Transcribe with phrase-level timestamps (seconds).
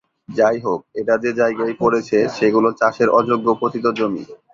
[0.37, 4.23] যাই হোক, এটা যে জায়গায় পড়েছে সেগুলো চাষের অযোগ্য পতিত জমি।